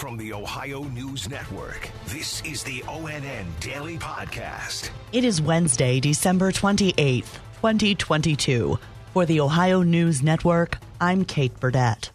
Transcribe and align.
From 0.00 0.16
the 0.16 0.32
Ohio 0.32 0.84
News 0.84 1.28
Network, 1.28 1.90
this 2.06 2.42
is 2.42 2.62
the 2.62 2.80
ONN 2.88 3.44
Daily 3.60 3.98
Podcast. 3.98 4.88
It 5.12 5.24
is 5.24 5.42
Wednesday, 5.42 6.00
December 6.00 6.52
28th, 6.52 7.34
2022. 7.60 8.78
For 9.12 9.26
the 9.26 9.40
Ohio 9.40 9.82
News 9.82 10.22
Network, 10.22 10.78
I'm 11.02 11.26
Kate 11.26 11.52
Burdett. 11.60 12.12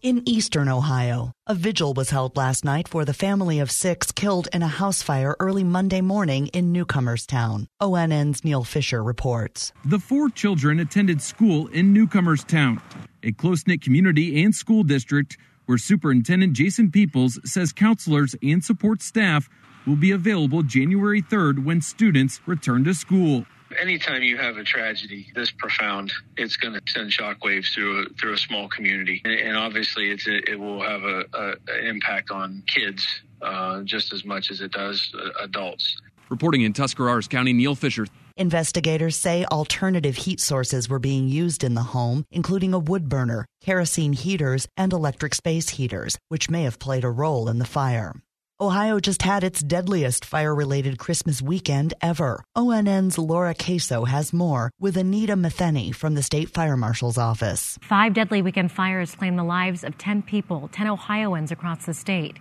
In 0.00 0.26
eastern 0.26 0.70
Ohio, 0.70 1.32
a 1.46 1.54
vigil 1.54 1.92
was 1.92 2.08
held 2.08 2.38
last 2.38 2.64
night 2.64 2.88
for 2.88 3.04
the 3.04 3.12
family 3.12 3.58
of 3.58 3.70
six 3.70 4.10
killed 4.10 4.48
in 4.54 4.62
a 4.62 4.66
house 4.66 5.02
fire 5.02 5.36
early 5.40 5.64
Monday 5.64 6.00
morning 6.00 6.46
in 6.54 6.72
Newcomerstown. 6.72 7.66
ONN's 7.82 8.46
Neil 8.46 8.64
Fisher 8.64 9.02
reports. 9.02 9.74
The 9.84 9.98
four 9.98 10.30
children 10.30 10.80
attended 10.80 11.20
school 11.20 11.66
in 11.66 11.92
Newcomerstown, 11.92 12.80
a 13.22 13.32
close 13.32 13.66
knit 13.66 13.82
community 13.82 14.42
and 14.42 14.54
school 14.54 14.84
district 14.84 15.36
where 15.68 15.78
Superintendent 15.78 16.54
Jason 16.54 16.90
Peoples 16.90 17.38
says 17.44 17.72
counselors 17.72 18.34
and 18.42 18.64
support 18.64 19.02
staff 19.02 19.50
will 19.86 19.96
be 19.96 20.10
available 20.10 20.62
January 20.62 21.20
3rd 21.20 21.64
when 21.64 21.82
students 21.82 22.40
return 22.46 22.84
to 22.84 22.94
school 22.94 23.44
anytime 23.78 24.22
you 24.22 24.36
have 24.36 24.56
a 24.56 24.64
tragedy 24.64 25.30
this 25.34 25.50
profound, 25.50 26.12
it's 26.36 26.56
going 26.56 26.74
to 26.74 26.80
send 26.86 27.10
shockwaves 27.10 27.72
through 27.74 28.02
a, 28.02 28.04
through 28.18 28.34
a 28.34 28.38
small 28.38 28.68
community, 28.68 29.20
and, 29.24 29.34
and 29.34 29.56
obviously 29.56 30.10
it's 30.10 30.26
a, 30.26 30.50
it 30.50 30.58
will 30.58 30.82
have 30.82 31.02
a, 31.02 31.24
a, 31.34 31.50
an 31.68 31.86
impact 31.86 32.30
on 32.30 32.62
kids 32.66 33.06
uh, 33.42 33.82
just 33.82 34.12
as 34.12 34.24
much 34.24 34.50
as 34.50 34.60
it 34.60 34.72
does 34.72 35.12
uh, 35.14 35.44
adults. 35.44 36.00
Reporting 36.28 36.62
in 36.62 36.72
Tuscarawas 36.72 37.28
County, 37.28 37.52
Neil 37.52 37.74
Fisher. 37.74 38.06
Investigators 38.38 39.16
say 39.16 39.44
alternative 39.46 40.14
heat 40.14 40.38
sources 40.38 40.88
were 40.88 41.00
being 41.00 41.26
used 41.26 41.64
in 41.64 41.74
the 41.74 41.82
home, 41.82 42.24
including 42.30 42.72
a 42.72 42.78
wood 42.78 43.08
burner, 43.08 43.44
kerosene 43.60 44.12
heaters, 44.12 44.68
and 44.76 44.92
electric 44.92 45.34
space 45.34 45.70
heaters, 45.70 46.16
which 46.28 46.48
may 46.48 46.62
have 46.62 46.78
played 46.78 47.02
a 47.02 47.10
role 47.10 47.48
in 47.48 47.58
the 47.58 47.64
fire. 47.64 48.14
Ohio 48.60 49.00
just 49.00 49.22
had 49.22 49.42
its 49.42 49.60
deadliest 49.60 50.24
fire 50.24 50.54
related 50.54 50.98
Christmas 50.98 51.42
weekend 51.42 51.94
ever. 52.00 52.44
ONN's 52.54 53.18
Laura 53.18 53.54
Queso 53.54 54.04
has 54.04 54.32
more 54.32 54.70
with 54.80 54.96
Anita 54.96 55.34
Metheny 55.34 55.92
from 55.92 56.14
the 56.14 56.22
State 56.22 56.50
Fire 56.50 56.76
Marshal's 56.76 57.18
Office. 57.18 57.76
Five 57.82 58.14
deadly 58.14 58.40
weekend 58.40 58.70
fires 58.70 59.16
claimed 59.16 59.38
the 59.38 59.42
lives 59.42 59.82
of 59.82 59.98
10 59.98 60.22
people, 60.22 60.68
10 60.72 60.86
Ohioans 60.86 61.50
across 61.50 61.86
the 61.86 61.94
state. 61.94 62.36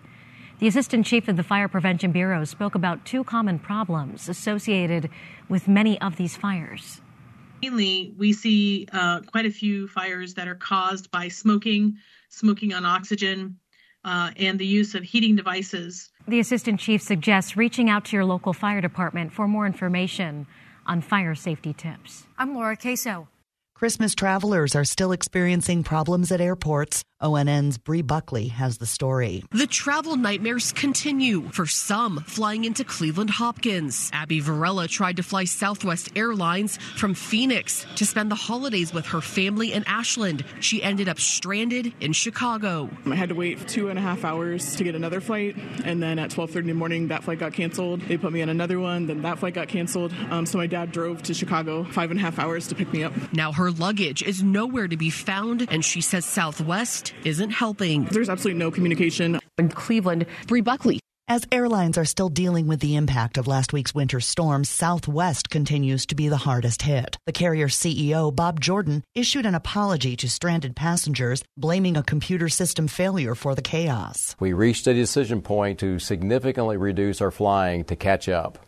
The 0.60 0.68
Assistant 0.68 1.06
Chief 1.06 1.28
of 1.28 1.38
the 1.38 1.44
Fire 1.44 1.68
Prevention 1.68 2.12
Bureau 2.12 2.44
spoke 2.44 2.74
about 2.74 3.06
two 3.06 3.24
common 3.24 3.60
problems 3.60 4.28
associated 4.28 5.08
with 5.48 5.68
many 5.68 6.02
of 6.02 6.16
these 6.16 6.36
fires. 6.36 7.00
Mainly, 7.62 8.16
we 8.18 8.34
see 8.34 8.88
uh, 8.92 9.22
quite 9.22 9.46
a 9.46 9.52
few 9.52 9.88
fires 9.88 10.34
that 10.34 10.48
are 10.48 10.56
caused 10.56 11.12
by 11.12 11.28
smoking, 11.28 11.98
smoking 12.30 12.74
on 12.74 12.86
oxygen, 12.86 13.60
uh, 14.04 14.32
and 14.36 14.58
the 14.58 14.66
use 14.66 14.96
of 14.96 15.04
heating 15.04 15.36
devices. 15.36 16.10
The 16.28 16.40
assistant 16.40 16.80
chief 16.80 17.04
suggests 17.04 17.56
reaching 17.56 17.88
out 17.88 18.06
to 18.06 18.16
your 18.16 18.26
local 18.26 18.54
fire 18.54 18.82
department 18.82 19.34
for 19.34 19.48
more 19.48 19.68
information 19.68 20.48
on 20.88 21.02
fire 21.02 21.36
safety 21.36 21.74
tips. 21.74 22.26
I'm 22.36 22.56
Laura 22.56 22.76
Queso. 22.76 23.28
Christmas 23.78 24.16
travelers 24.16 24.76
are 24.76 24.84
still 24.84 25.12
experiencing 25.12 25.84
problems 25.84 26.32
at 26.32 26.42
airports. 26.42 27.04
ONN's 27.20 27.80
Bree 27.80 28.04
Buckley 28.04 28.50
has 28.50 28.78
the 28.78 28.86
story. 28.86 29.44
The 29.52 29.66
travel 29.66 30.18
nightmares 30.18 30.72
continue 30.72 31.50
for 31.50 31.66
some 31.66 32.20
flying 32.28 32.66
into 32.66 32.84
Cleveland 32.84 33.32
Hopkins. 33.32 34.12
Abby 34.14 34.40
Varela 34.40 34.88
tried 34.88 35.18
to 35.18 35.24
fly 35.24 35.46
Southwest 35.46 36.10
Airlines 36.16 36.78
from 36.78 37.16
Phoenix 37.16 37.88
to 37.96 38.06
spend 38.06 38.30
the 38.30 38.36
holidays 38.36 38.94
with 38.94 39.08
her 39.08 39.22
family 39.22 39.74
in 39.74 39.84
Ashland. 39.88 40.44
She 40.60 40.84
ended 40.84 41.10
up 41.10 41.20
stranded 41.20 41.94
in 42.00 42.14
Chicago. 42.14 42.90
I 43.08 43.16
had 43.16 43.30
to 43.30 43.36
wait 43.36 43.68
two 43.68 43.90
and 43.90 43.98
a 43.98 44.02
half 44.02 44.24
hours 44.24 44.76
to 44.76 44.84
get 44.84 44.94
another 44.94 45.22
flight, 45.22 45.56
and 45.84 46.02
then 46.02 46.20
at 46.20 46.30
12:30 46.30 46.56
in 46.62 46.68
the 46.68 46.74
morning, 46.74 47.08
that 47.08 47.24
flight 47.24 47.40
got 47.40 47.54
canceled. 47.54 48.02
They 48.02 48.18
put 48.18 48.32
me 48.32 48.44
on 48.44 48.50
another 48.50 48.80
one, 48.80 49.08
then 49.08 49.24
that 49.24 49.40
flight 49.40 49.56
got 49.56 49.68
canceled. 49.68 50.14
Um, 50.30 50.46
so 50.46 50.60
my 50.60 50.68
dad 50.68 50.92
drove 50.92 51.24
to 51.24 51.34
Chicago 51.34 51.84
five 51.84 52.12
and 52.12 52.20
a 52.20 52.24
half 52.24 52.38
hours 52.38 52.68
to 52.68 52.76
pick 52.76 52.94
me 52.94 53.04
up. 53.04 53.14
Now 53.34 53.52
her 53.52 53.67
luggage 53.72 54.24
is 54.24 54.44
nowhere 54.44 54.88
to 54.88 54.98
be 54.98 55.10
found, 55.10 55.68
and 55.72 55.84
she 55.84 56.02
says 56.02 56.26
Southwest 56.26 57.14
isn't 57.24 57.52
helping. 57.52 58.06
There's 58.06 58.30
absolutely 58.30 58.60
no 58.60 58.72
communication. 58.72 59.40
In 59.58 59.70
Cleveland, 59.70 60.26
Bree 60.48 60.62
Buckley. 60.62 61.00
As 61.30 61.46
airlines 61.52 61.98
are 61.98 62.06
still 62.06 62.30
dealing 62.30 62.68
with 62.68 62.80
the 62.80 62.96
impact 62.96 63.38
of 63.38 63.48
last 63.48 63.74
week's 63.74 63.94
winter 63.94 64.22
storm, 64.22 64.64
Southwest 64.64 65.50
continues 65.50 66.06
to 66.06 66.16
be 66.16 66.30
the 66.30 66.38
hardest 66.38 66.84
hit. 66.84 67.18
The 67.26 67.34
carrier 67.34 67.68
CEO, 67.68 68.34
Bob 68.34 68.62
Jordan, 68.62 69.04
issued 69.14 69.46
an 69.46 69.54
apology 69.54 70.16
to 70.16 70.30
stranded 70.30 70.74
passengers, 70.74 71.44
blaming 71.58 71.98
a 71.98 72.04
computer 72.04 72.48
system 72.48 72.88
failure 72.88 73.36
for 73.36 73.56
the 73.56 73.62
chaos. 73.62 74.38
We 74.40 74.54
reached 74.54 74.88
a 74.88 74.94
decision 74.94 75.42
point 75.42 75.80
to 75.80 76.00
significantly 76.00 76.78
reduce 76.78 77.20
our 77.20 77.32
flying 77.32 77.84
to 77.86 77.98
catch 77.98 78.30
up. 78.30 78.60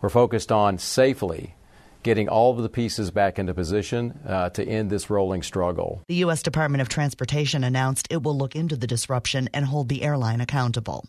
We're 0.00 0.08
focused 0.08 0.50
on 0.50 0.78
safely 0.78 1.54
getting 2.04 2.28
all 2.28 2.52
of 2.52 2.62
the 2.62 2.68
pieces 2.68 3.10
back 3.10 3.38
into 3.38 3.52
position 3.52 4.20
uh, 4.26 4.50
to 4.50 4.64
end 4.64 4.90
this 4.90 5.10
rolling 5.10 5.42
struggle. 5.42 6.04
The 6.06 6.22
U.S. 6.26 6.42
Department 6.42 6.82
of 6.82 6.88
Transportation 6.88 7.64
announced 7.64 8.06
it 8.10 8.22
will 8.22 8.38
look 8.38 8.54
into 8.54 8.76
the 8.76 8.86
disruption 8.86 9.48
and 9.52 9.64
hold 9.64 9.88
the 9.88 10.02
airline 10.02 10.40
accountable. 10.40 11.08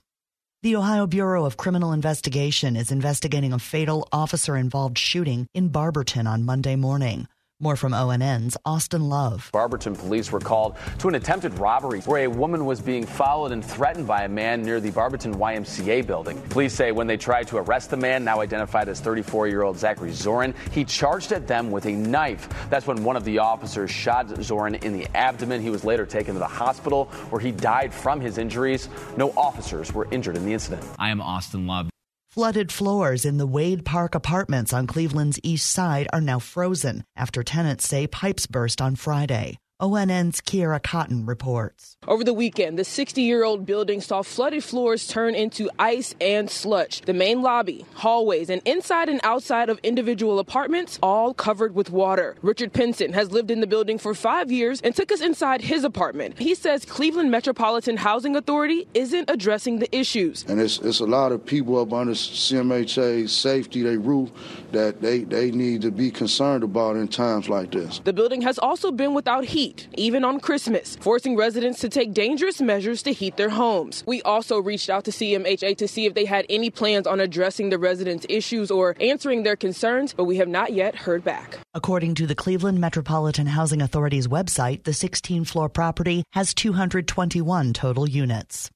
The 0.63 0.78
Ohio 0.78 1.05
Bureau 1.05 1.45
of 1.45 1.57
Criminal 1.57 1.91
Investigation 1.91 2.75
is 2.75 2.91
investigating 2.91 3.53
a 3.53 3.59
fatal 3.59 4.07
officer 4.11 4.57
involved 4.57 4.97
shooting 4.97 5.45
in 5.53 5.69
Barberton 5.69 6.25
on 6.25 6.44
Monday 6.44 6.75
morning. 6.75 7.28
More 7.61 7.77
from 7.77 7.93
ONN's 7.93 8.57
Austin 8.66 9.07
Love. 9.07 9.49
Barberton 9.53 9.95
police 9.95 10.29
were 10.29 10.41
called 10.41 10.75
to 10.99 11.07
an 11.07 11.16
attempted 11.16 11.57
robbery 11.57 12.01
where 12.01 12.25
a 12.25 12.27
woman 12.27 12.66
was 12.66 12.81
being 12.81 13.05
followed 13.05 13.53
and 13.53 13.63
threatened 13.63 14.05
by 14.05 14.23
a 14.23 14.27
man 14.27 14.61
near 14.61 14.81
the 14.81 14.91
Barberton 14.91 15.33
YMCA 15.35 16.05
building. 16.05 16.41
Police 16.49 16.73
say 16.73 16.91
when 16.91 17.07
they 17.07 17.16
tried 17.16 17.47
to 17.47 17.55
arrest 17.55 17.91
the 17.91 17.95
man, 17.95 18.25
now 18.25 18.41
identified 18.41 18.89
as 18.89 18.99
34 18.99 19.47
year 19.47 19.61
old 19.61 19.77
Zachary 19.77 20.09
Zorin, 20.11 20.53
he 20.71 20.83
charged 20.83 21.31
at 21.31 21.47
them 21.47 21.71
with 21.71 21.85
a 21.85 21.93
knife. 21.93 22.49
That's 22.69 22.88
when 22.88 23.05
one 23.05 23.16
of 23.16 23.23
the 23.23 23.39
officers 23.39 23.89
shot 23.89 24.27
Zorin 24.27 24.83
in 24.83 24.91
the 24.91 25.07
abdomen. 25.16 25.61
He 25.61 25.69
was 25.69 25.85
later 25.85 26.05
taken 26.05 26.33
to 26.33 26.39
the 26.39 26.47
hospital 26.47 27.05
where 27.29 27.39
he 27.39 27.53
died 27.53 27.93
from 27.93 28.19
his 28.19 28.37
injuries. 28.37 28.89
No 29.16 29.31
officers 29.37 29.93
were 29.93 30.09
injured 30.11 30.35
in 30.35 30.45
the 30.45 30.51
incident. 30.51 30.85
I 30.99 31.09
am 31.09 31.22
Austin 31.22 31.67
Love. 31.67 31.89
Flooded 32.35 32.69
floors 32.69 33.23
in 33.23 33.38
the 33.38 33.47
Wade 33.47 33.85
Park 33.85 34.13
apartments 34.13 34.73
on 34.73 34.88
Cleveland's 34.88 35.40
east 35.41 35.72
side 35.72 36.06
are 36.12 36.19
now 36.19 36.38
frozen 36.38 37.06
after 37.16 37.44
tenants 37.44 37.88
say 37.88 38.07
pipes 38.07 38.46
burst 38.46 38.81
on 38.81 38.96
Friday. 38.97 39.57
ONN's 39.78 40.40
Kiera 40.40 40.81
Cotton 40.81 41.25
reports. 41.25 41.97
Over 42.08 42.24
the 42.24 42.34
weekend, 42.34 42.80
the 42.80 42.86
60 42.86 43.22
year 43.22 43.44
old 43.44 43.66
building 43.66 44.00
saw 44.00 44.22
flooded 44.22 44.63
floors 44.63 45.06
turn 45.06 45.36
into 45.36 45.69
ice 45.78 46.16
and 46.22 46.50
sludge. 46.50 47.02
The 47.02 47.13
main 47.13 47.41
lobby, 47.41 47.85
hallways, 47.94 48.50
and 48.50 48.62
inside 48.64 49.09
and 49.09 49.19
outside 49.24 49.68
of 49.68 49.78
individual 49.84 50.40
apartments 50.40 50.97
all 51.03 51.34
covered 51.34 51.75
with 51.75 51.90
water. 51.90 52.38
Richard 52.41 52.72
Pinson 52.72 53.12
has 53.12 53.34
lived 53.34 53.52
in 53.52 53.59
the 53.59 53.68
building 53.68 53.97
for 53.97 54.14
five 54.14 54.50
years 54.50 54.80
and 54.80 54.96
took 54.96 55.12
us 55.12 55.19
inside 55.19 55.62
his 55.62 55.84
apartment. 55.84 56.40
He 56.40 56.56
says 56.56 56.85
Cleveland 56.85 57.30
Metropolitan 57.30 57.97
Housing 57.97 58.38
Authority 58.38 58.88
isn't 58.94 59.30
addressing 59.30 59.80
the 59.80 59.94
issues. 59.94 60.46
And 60.47 60.62
it's, 60.62 60.80
it's 60.80 61.02
a 61.02 61.06
lot 61.06 61.34
of 61.34 61.46
people 61.46 61.78
up 61.81 61.91
under 61.91 62.14
CMHA 62.14 63.28
safety, 63.28 63.81
they 63.81 63.97
roof, 63.97 64.31
that 64.72 65.02
they, 65.02 65.25
they 65.25 65.52
need 65.52 65.81
to 65.81 65.91
be 65.91 66.12
concerned 66.12 66.64
about 66.64 66.96
in 66.96 67.09
times 67.09 67.50
like 67.50 67.72
this. 67.72 68.00
The 68.06 68.14
building 68.14 68.41
has 68.44 68.58
also 68.58 68.90
been 68.90 69.14
without 69.14 69.44
heat 69.44 69.66
heat, 69.75 69.88
even 69.97 70.24
on 70.24 70.40
Christmas, 70.40 70.96
forcing 70.97 71.36
residents 71.36 71.80
to 71.81 71.90
take 71.90 72.13
dangerous 72.13 72.62
measures 72.62 73.03
to 73.03 73.12
heat 73.12 73.38
their 73.38 73.50
homes. 73.50 74.03
We 74.08 74.22
also 74.22 74.59
reached 74.59 74.90
out 74.90 75.03
to 75.06 75.12
CMHA 75.12 75.78
to 75.78 75.88
see 75.88 76.06
if 76.06 76.13
they 76.13 76.25
had 76.25 76.46
any 76.50 76.69
plans 76.69 77.08
on 77.08 77.19
addressing 77.19 77.69
the 77.69 77.78
residents' 77.78 78.25
issues 78.30 78.72
or 78.72 78.96
answering 79.00 79.44
their 79.44 79.56
concerns, 79.56 80.14
but 80.14 80.25
we 80.25 80.38
have 80.38 80.47
not 80.47 80.74
yet 80.74 80.96
heard 80.96 81.24
back. 81.24 81.59
According 81.74 82.16
to 82.16 82.28
the 82.28 82.35
Cleveland 82.35 82.80
Metropolitan 82.80 83.47
Housing 83.47 83.81
Authority's 83.81 84.28
website, 84.28 84.84
the 84.84 84.94
16 84.94 85.46
floor 85.46 85.69
property 85.69 86.24
has 86.34 86.53
221 86.53 87.73
total 87.73 88.08
units. 88.08 88.72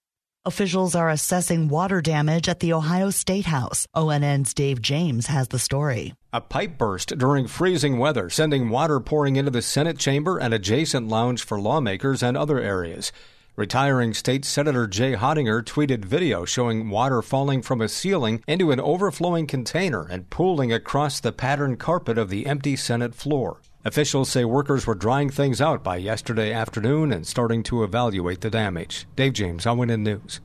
Officials 0.50 0.96
are 0.96 1.12
assessing 1.12 1.68
water 1.68 2.02
damage 2.02 2.50
at 2.50 2.60
the 2.60 2.74
Ohio 2.74 3.12
State 3.12 3.46
House. 3.46 3.86
ONN's 3.94 4.52
Dave 4.56 4.82
James 4.82 5.28
has 5.28 5.50
the 5.50 5.60
story. 5.60 6.16
A 6.34 6.42
pipe 6.42 6.76
burst 6.76 7.16
during 7.20 7.46
freezing 7.46 8.00
weather, 8.00 8.32
sending 8.32 8.70
water 8.70 9.00
pouring 9.00 9.36
into 9.36 9.52
the 9.52 9.62
Senate 9.62 10.00
chamber 10.00 10.40
and 10.40 10.52
adjacent 10.52 11.08
lounge 11.08 11.44
for 11.44 11.62
lawmakers 11.62 12.24
and 12.24 12.36
other 12.36 12.60
areas. 12.60 13.12
Retiring 13.56 14.16
State 14.16 14.44
Senator 14.44 14.88
Jay 14.88 15.14
Hottinger 15.14 15.62
tweeted 15.62 16.04
video 16.04 16.46
showing 16.46 16.90
water 16.90 17.22
falling 17.22 17.62
from 17.62 17.80
a 17.80 17.88
ceiling 17.88 18.44
into 18.48 18.72
an 18.72 18.80
overflowing 18.80 19.46
container 19.46 20.08
and 20.10 20.32
pooling 20.32 20.74
across 20.74 21.20
the 21.20 21.32
patterned 21.32 21.78
carpet 21.78 22.18
of 22.18 22.32
the 22.32 22.48
empty 22.48 22.76
Senate 22.76 23.14
floor. 23.14 23.62
Officials 23.86 24.30
say 24.30 24.44
workers 24.44 24.86
were 24.86 24.94
drying 24.94 25.30
things 25.30 25.62
out 25.62 25.84
by 25.84 25.96
yesterday 25.96 26.52
afternoon 26.52 27.14
and 27.14 27.26
starting 27.26 27.64
to 27.64 27.86
evaluate 27.86 28.42
the 28.42 28.50
damage. 28.50 29.08
Dave 29.16 29.32
James, 29.32 29.66
ONN 29.66 30.02
News. 30.02 30.42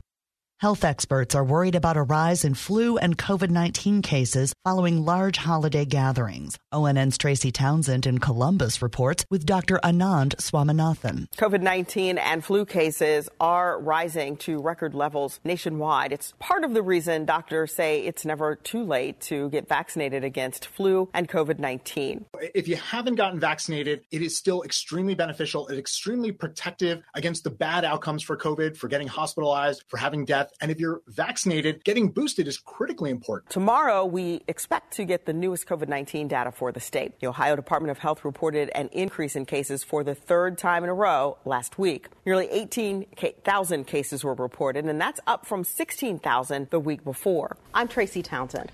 Health 0.61 0.85
experts 0.85 1.35
are 1.35 1.43
worried 1.43 1.75
about 1.75 1.97
a 1.97 2.01
rise 2.01 2.45
in 2.45 2.53
flu 2.53 2.95
and 2.95 3.17
COVID 3.17 3.49
19 3.49 4.01
cases 4.01 4.53
following 4.63 5.03
large 5.03 5.35
holiday 5.35 5.83
gatherings. 5.83 6.57
ONN's 6.71 7.17
Tracy 7.17 7.51
Townsend 7.51 8.07
in 8.07 8.19
Columbus 8.19 8.81
reports 8.81 9.25
with 9.29 9.45
Dr. 9.45 9.81
Anand 9.83 10.33
Swaminathan. 10.37 11.27
COVID 11.35 11.61
19 11.61 12.17
and 12.17 12.41
flu 12.41 12.65
cases 12.65 13.27
are 13.41 13.81
rising 13.81 14.37
to 14.37 14.61
record 14.61 14.95
levels 14.95 15.41
nationwide. 15.43 16.13
It's 16.13 16.33
part 16.39 16.63
of 16.63 16.73
the 16.73 16.81
reason 16.81 17.25
doctors 17.25 17.75
say 17.75 18.05
it's 18.05 18.23
never 18.23 18.55
too 18.55 18.85
late 18.85 19.19
to 19.21 19.49
get 19.49 19.67
vaccinated 19.67 20.23
against 20.23 20.67
flu 20.67 21.09
and 21.13 21.27
COVID 21.27 21.59
19. 21.59 22.27
If 22.53 22.69
you 22.69 22.77
haven't 22.77 23.15
gotten 23.15 23.41
vaccinated, 23.41 24.05
it 24.09 24.21
is 24.21 24.37
still 24.37 24.63
extremely 24.63 25.15
beneficial. 25.15 25.67
It's 25.67 25.77
extremely 25.77 26.31
protective 26.31 27.03
against 27.13 27.43
the 27.43 27.49
bad 27.51 27.83
outcomes 27.83 28.23
for 28.23 28.37
COVID, 28.37 28.77
for 28.77 28.87
getting 28.87 29.09
hospitalized, 29.09 29.83
for 29.89 29.97
having 29.97 30.23
death 30.23 30.45
death. 30.45 30.54
And 30.61 30.71
if 30.71 30.79
you're 30.79 31.01
vaccinated, 31.07 31.83
getting 31.83 32.09
boosted 32.09 32.47
is 32.47 32.57
critically 32.57 33.09
important. 33.09 33.49
Tomorrow, 33.51 34.05
we 34.05 34.41
expect 34.47 34.93
to 34.93 35.05
get 35.05 35.25
the 35.25 35.33
newest 35.33 35.67
COVID 35.67 35.87
19 35.87 36.27
data 36.27 36.51
for 36.51 36.71
the 36.71 36.79
state. 36.79 37.19
The 37.19 37.27
Ohio 37.27 37.55
Department 37.55 37.91
of 37.91 37.99
Health 37.99 38.23
reported 38.25 38.69
an 38.75 38.89
increase 38.89 39.35
in 39.35 39.45
cases 39.45 39.83
for 39.83 40.03
the 40.03 40.15
third 40.15 40.57
time 40.57 40.83
in 40.83 40.89
a 40.89 40.93
row 40.93 41.37
last 41.45 41.77
week. 41.77 42.07
Nearly 42.25 42.47
18,000 42.51 43.85
cases 43.85 44.23
were 44.23 44.33
reported, 44.33 44.85
and 44.85 44.99
that's 44.99 45.19
up 45.27 45.45
from 45.45 45.63
16,000 45.63 46.69
the 46.69 46.79
week 46.79 47.03
before. 47.03 47.57
I'm 47.73 47.87
Tracy 47.87 48.21
Townsend. 48.21 48.71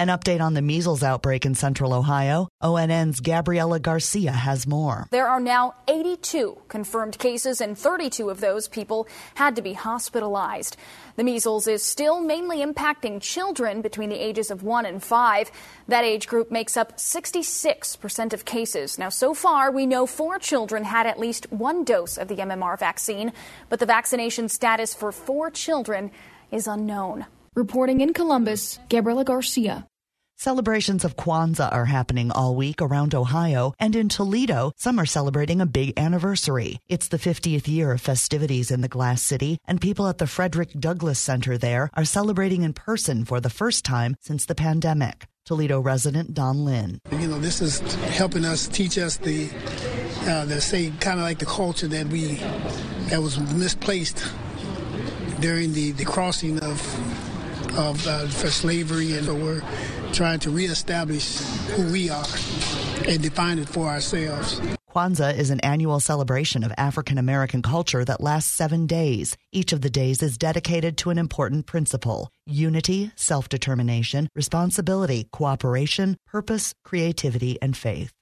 An 0.00 0.08
update 0.08 0.40
on 0.40 0.54
the 0.54 0.62
measles 0.62 1.02
outbreak 1.02 1.44
in 1.44 1.54
central 1.54 1.92
Ohio. 1.92 2.48
ONN's 2.62 3.20
Gabriela 3.20 3.78
Garcia 3.78 4.32
has 4.32 4.66
more. 4.66 5.06
There 5.10 5.28
are 5.28 5.40
now 5.40 5.74
82 5.88 6.56
confirmed 6.68 7.18
cases, 7.18 7.60
and 7.60 7.76
32 7.76 8.30
of 8.30 8.40
those 8.40 8.66
people 8.66 9.06
had 9.34 9.56
to 9.56 9.60
be 9.60 9.74
hospitalized. 9.74 10.78
The 11.16 11.24
measles 11.24 11.66
is 11.66 11.84
still 11.84 12.18
mainly 12.18 12.64
impacting 12.64 13.20
children 13.20 13.82
between 13.82 14.08
the 14.08 14.18
ages 14.18 14.50
of 14.50 14.62
1 14.62 14.86
and 14.86 15.02
5. 15.02 15.50
That 15.88 16.04
age 16.04 16.26
group 16.26 16.50
makes 16.50 16.78
up 16.78 16.96
66% 16.96 18.32
of 18.32 18.46
cases. 18.46 18.98
Now, 18.98 19.10
so 19.10 19.34
far, 19.34 19.70
we 19.70 19.84
know 19.84 20.06
four 20.06 20.38
children 20.38 20.84
had 20.84 21.06
at 21.06 21.20
least 21.20 21.52
one 21.52 21.84
dose 21.84 22.16
of 22.16 22.28
the 22.28 22.36
MMR 22.36 22.78
vaccine, 22.78 23.34
but 23.68 23.80
the 23.80 23.84
vaccination 23.84 24.48
status 24.48 24.94
for 24.94 25.12
four 25.12 25.50
children 25.50 26.10
is 26.50 26.66
unknown. 26.66 27.26
Reporting 27.54 28.00
in 28.00 28.14
Columbus, 28.14 28.78
Gabriela 28.88 29.24
Garcia. 29.24 29.86
Celebrations 30.40 31.04
of 31.04 31.16
Kwanzaa 31.16 31.70
are 31.70 31.84
happening 31.84 32.30
all 32.30 32.56
week 32.56 32.80
around 32.80 33.14
Ohio, 33.14 33.74
and 33.78 33.94
in 33.94 34.08
Toledo, 34.08 34.72
some 34.78 34.98
are 34.98 35.04
celebrating 35.04 35.60
a 35.60 35.66
big 35.66 35.92
anniversary. 35.98 36.78
It's 36.88 37.08
the 37.08 37.18
50th 37.18 37.68
year 37.68 37.92
of 37.92 38.00
festivities 38.00 38.70
in 38.70 38.80
the 38.80 38.88
Glass 38.88 39.20
City, 39.20 39.58
and 39.66 39.82
people 39.82 40.08
at 40.08 40.16
the 40.16 40.26
Frederick 40.26 40.70
Douglass 40.72 41.18
Center 41.18 41.58
there 41.58 41.90
are 41.92 42.06
celebrating 42.06 42.62
in 42.62 42.72
person 42.72 43.26
for 43.26 43.38
the 43.38 43.50
first 43.50 43.84
time 43.84 44.16
since 44.22 44.46
the 44.46 44.54
pandemic. 44.54 45.26
Toledo 45.44 45.78
resident 45.78 46.32
Don 46.32 46.64
Lynn. 46.64 47.00
You 47.12 47.28
know, 47.28 47.38
this 47.38 47.60
is 47.60 47.80
helping 48.16 48.46
us 48.46 48.66
teach 48.66 48.96
us 48.96 49.18
the, 49.18 49.50
uh, 50.22 50.46
the 50.46 50.62
say, 50.62 50.90
kind 51.00 51.20
of 51.20 51.26
like 51.26 51.38
the 51.38 51.44
culture 51.44 51.88
that 51.88 52.06
we, 52.06 52.36
that 53.10 53.20
was 53.20 53.38
misplaced 53.52 54.26
during 55.40 55.74
the, 55.74 55.90
the 55.92 56.06
crossing 56.06 56.60
of 56.60 57.29
of 57.80 58.06
uh, 58.06 58.28
for 58.28 58.50
slavery, 58.50 59.16
and 59.16 59.26
so 59.26 59.34
we're 59.34 59.62
trying 60.12 60.38
to 60.40 60.50
reestablish 60.50 61.38
who 61.74 61.90
we 61.90 62.10
are 62.10 62.26
and 63.08 63.22
define 63.22 63.58
it 63.58 63.68
for 63.68 63.86
ourselves. 63.86 64.60
Kwanzaa 64.94 65.36
is 65.38 65.50
an 65.50 65.60
annual 65.60 66.00
celebration 66.00 66.64
of 66.64 66.72
African 66.76 67.16
American 67.16 67.62
culture 67.62 68.04
that 68.04 68.20
lasts 68.20 68.52
seven 68.52 68.86
days. 68.86 69.36
Each 69.52 69.72
of 69.72 69.82
the 69.82 69.90
days 69.90 70.20
is 70.20 70.36
dedicated 70.36 70.96
to 70.98 71.10
an 71.10 71.18
important 71.18 71.66
principle 71.66 72.32
unity, 72.44 73.12
self 73.14 73.48
determination, 73.48 74.28
responsibility, 74.34 75.28
cooperation, 75.30 76.16
purpose, 76.26 76.74
creativity, 76.84 77.56
and 77.62 77.76
faith. 77.76 78.12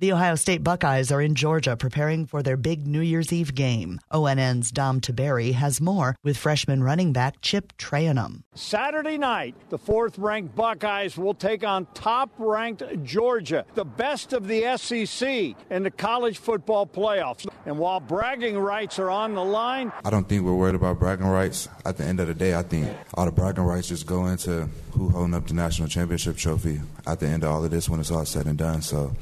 The 0.00 0.12
Ohio 0.12 0.34
State 0.34 0.64
Buckeyes 0.64 1.12
are 1.12 1.22
in 1.22 1.36
Georgia 1.36 1.76
preparing 1.76 2.26
for 2.26 2.42
their 2.42 2.56
big 2.56 2.84
New 2.84 3.00
Year's 3.00 3.32
Eve 3.32 3.54
game. 3.54 4.00
ONN's 4.10 4.72
Dom 4.72 5.00
Tiberi 5.00 5.52
has 5.52 5.80
more 5.80 6.16
with 6.24 6.36
freshman 6.36 6.82
running 6.82 7.12
back 7.12 7.40
Chip 7.42 7.72
Trayanum. 7.78 8.42
Saturday 8.56 9.16
night, 9.16 9.54
the 9.70 9.78
fourth 9.78 10.18
ranked 10.18 10.56
Buckeyes 10.56 11.16
will 11.16 11.32
take 11.32 11.62
on 11.62 11.86
top 11.94 12.30
ranked 12.38 12.82
Georgia, 13.04 13.64
the 13.76 13.84
best 13.84 14.32
of 14.32 14.48
the 14.48 14.76
SEC 14.76 15.54
in 15.70 15.84
the 15.84 15.92
college 15.92 16.38
football 16.38 16.88
playoffs. 16.88 17.46
And 17.64 17.78
while 17.78 18.00
bragging 18.00 18.58
rights 18.58 18.98
are 18.98 19.10
on 19.10 19.36
the 19.36 19.44
line, 19.44 19.92
I 20.04 20.10
don't 20.10 20.28
think 20.28 20.42
we're 20.42 20.56
worried 20.56 20.74
about 20.74 20.98
bragging 20.98 21.28
rights. 21.28 21.68
At 21.84 21.98
the 21.98 22.04
end 22.04 22.18
of 22.18 22.26
the 22.26 22.34
day, 22.34 22.56
I 22.56 22.64
think 22.64 22.90
all 23.14 23.26
the 23.26 23.30
bragging 23.30 23.62
rights 23.62 23.90
just 23.90 24.06
go 24.06 24.26
into 24.26 24.68
who 24.90 25.10
holding 25.10 25.34
up 25.34 25.46
the 25.46 25.54
national 25.54 25.86
championship 25.86 26.36
trophy 26.36 26.80
at 27.06 27.20
the 27.20 27.28
end 27.28 27.44
of 27.44 27.50
all 27.50 27.64
of 27.64 27.70
this 27.70 27.88
when 27.88 28.00
it's 28.00 28.10
all 28.10 28.24
said 28.24 28.46
and 28.46 28.58
done. 28.58 28.82
So, 28.82 29.14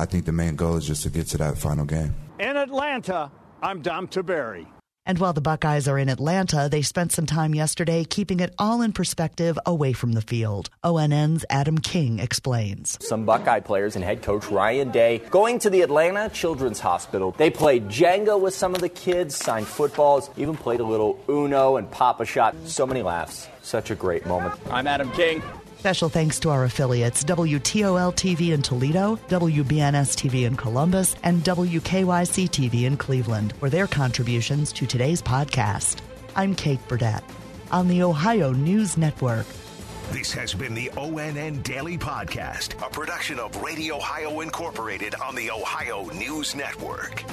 I 0.00 0.06
think 0.06 0.24
the 0.24 0.32
main 0.32 0.56
goal 0.56 0.76
is 0.76 0.86
just 0.86 1.02
to 1.02 1.10
get 1.10 1.26
to 1.28 1.38
that 1.38 1.58
final 1.58 1.84
game. 1.84 2.14
In 2.38 2.56
Atlanta, 2.56 3.30
I'm 3.62 3.82
Dom 3.82 4.08
Tiberi. 4.08 4.66
And 5.04 5.18
while 5.18 5.34
the 5.34 5.42
Buckeyes 5.42 5.88
are 5.88 5.98
in 5.98 6.08
Atlanta, 6.08 6.70
they 6.70 6.80
spent 6.80 7.12
some 7.12 7.26
time 7.26 7.54
yesterday 7.54 8.04
keeping 8.04 8.40
it 8.40 8.54
all 8.58 8.80
in 8.80 8.92
perspective 8.92 9.58
away 9.66 9.92
from 9.92 10.12
the 10.12 10.22
field. 10.22 10.70
ONN's 10.82 11.44
Adam 11.50 11.76
King 11.76 12.18
explains. 12.18 12.96
Some 13.06 13.26
Buckeye 13.26 13.60
players 13.60 13.94
and 13.94 14.02
head 14.02 14.22
coach 14.22 14.46
Ryan 14.46 14.90
Day 14.90 15.18
going 15.28 15.58
to 15.58 15.68
the 15.68 15.82
Atlanta 15.82 16.30
Children's 16.30 16.80
Hospital. 16.80 17.34
They 17.36 17.50
played 17.50 17.88
Jenga 17.88 18.40
with 18.40 18.54
some 18.54 18.74
of 18.74 18.80
the 18.80 18.88
kids, 18.88 19.36
signed 19.36 19.66
footballs, 19.66 20.30
even 20.38 20.56
played 20.56 20.80
a 20.80 20.84
little 20.84 21.22
Uno 21.28 21.76
and 21.76 21.90
Papa 21.90 22.24
Shot. 22.24 22.54
So 22.64 22.86
many 22.86 23.02
laughs. 23.02 23.48
Such 23.60 23.90
a 23.90 23.94
great 23.94 24.24
moment. 24.24 24.54
I'm 24.70 24.86
Adam 24.86 25.10
King. 25.12 25.42
Special 25.80 26.10
thanks 26.10 26.38
to 26.40 26.50
our 26.50 26.64
affiliates 26.64 27.24
WTOL 27.24 28.12
TV 28.14 28.52
in 28.52 28.60
Toledo, 28.60 29.16
WBNS 29.28 30.14
TV 30.14 30.44
in 30.46 30.54
Columbus, 30.54 31.16
and 31.22 31.42
WKYC 31.42 32.50
TV 32.50 32.82
in 32.84 32.98
Cleveland 32.98 33.54
for 33.54 33.70
their 33.70 33.86
contributions 33.86 34.74
to 34.74 34.86
today's 34.86 35.22
podcast. 35.22 36.00
I'm 36.36 36.54
Kate 36.54 36.86
Burdett 36.86 37.24
on 37.72 37.88
the 37.88 38.02
Ohio 38.02 38.52
News 38.52 38.98
Network. 38.98 39.46
This 40.10 40.30
has 40.32 40.52
been 40.52 40.74
the 40.74 40.90
ONN 40.98 41.62
Daily 41.62 41.96
Podcast, 41.96 42.74
a 42.86 42.90
production 42.90 43.38
of 43.38 43.56
Radio 43.62 43.96
Ohio 43.96 44.40
Incorporated 44.40 45.14
on 45.14 45.34
the 45.34 45.50
Ohio 45.50 46.10
News 46.10 46.54
Network. 46.54 47.24